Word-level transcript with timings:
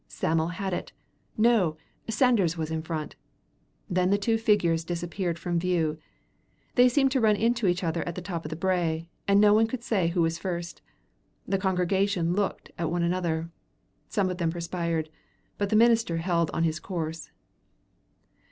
Sam'l 0.09 0.47
had 0.53 0.73
it. 0.73 0.93
No, 1.37 1.77
Sanders 2.09 2.57
was 2.57 2.71
in 2.71 2.81
front. 2.81 3.15
Then 3.87 4.09
the 4.09 4.17
two 4.17 4.39
figures 4.39 4.83
disappeared 4.83 5.37
from 5.37 5.59
view. 5.59 5.99
They 6.73 6.89
seemed 6.89 7.11
to 7.11 7.21
run 7.21 7.35
into 7.35 7.67
each 7.67 7.83
other 7.83 8.01
at 8.07 8.15
the 8.15 8.21
top 8.23 8.43
of 8.43 8.49
the 8.49 8.55
brae, 8.55 9.05
and 9.27 9.39
no 9.39 9.53
one 9.53 9.67
could 9.67 9.83
say 9.83 10.07
who 10.07 10.23
was 10.23 10.39
first. 10.39 10.81
The 11.47 11.59
congregation 11.59 12.33
looked 12.33 12.71
at 12.79 12.89
one 12.89 13.03
another. 13.03 13.51
Some 14.09 14.31
of 14.31 14.39
them 14.39 14.49
perspired. 14.49 15.11
But 15.59 15.69
the 15.69 15.75
minister 15.75 16.17
held 16.17 16.49
on 16.49 16.63
his 16.63 16.79
course. 16.79 17.29